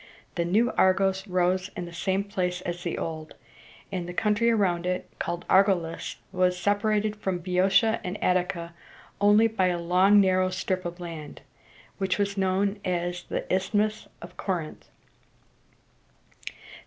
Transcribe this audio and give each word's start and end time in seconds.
The 0.33 0.45
new 0.45 0.71
Argos 0.79 1.27
rose 1.27 1.69
on 1.77 1.85
the 1.85 1.93
same 1.93 2.23
place 2.23 2.61
as 2.61 2.81
the 2.81 2.97
old; 2.97 3.35
and 3.91 4.09
the 4.09 4.15
country 4.15 4.49
around 4.49 4.87
it, 4.87 5.07
called 5.19 5.47
Ar´go 5.47 5.79
lis, 5.79 6.15
was 6.31 6.57
separated 6.57 7.15
from 7.15 7.37
Boeotia 7.37 8.01
and 8.03 8.17
Attica 8.23 8.73
only 9.21 9.45
by 9.45 9.67
a 9.67 9.77
long 9.79 10.19
narrow 10.19 10.49
strip 10.49 10.85
of 10.85 10.99
land, 10.99 11.41
which 11.99 12.17
was 12.17 12.35
known 12.35 12.79
as 12.83 13.21
the 13.25 13.45
Isthmus 13.53 14.07
of 14.23 14.37
Cor´ 14.37 14.67
inth. 14.75 16.51